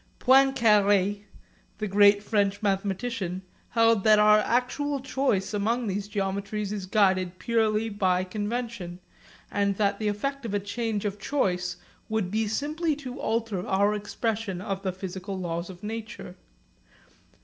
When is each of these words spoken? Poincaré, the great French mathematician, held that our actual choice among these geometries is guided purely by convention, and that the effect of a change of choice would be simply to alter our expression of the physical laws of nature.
Poincaré, 0.17 1.25
the 1.77 1.87
great 1.87 2.23
French 2.23 2.63
mathematician, 2.63 3.43
held 3.69 4.03
that 4.03 4.17
our 4.17 4.39
actual 4.39 4.99
choice 4.99 5.53
among 5.53 5.85
these 5.85 6.09
geometries 6.09 6.71
is 6.71 6.87
guided 6.87 7.37
purely 7.37 7.87
by 7.87 8.23
convention, 8.23 8.99
and 9.51 9.77
that 9.77 9.99
the 9.99 10.07
effect 10.07 10.43
of 10.43 10.55
a 10.55 10.59
change 10.59 11.05
of 11.05 11.19
choice 11.19 11.77
would 12.09 12.31
be 12.31 12.47
simply 12.47 12.95
to 12.95 13.19
alter 13.19 13.63
our 13.67 13.93
expression 13.93 14.59
of 14.59 14.81
the 14.81 14.91
physical 14.91 15.37
laws 15.37 15.69
of 15.69 15.83
nature. 15.83 16.35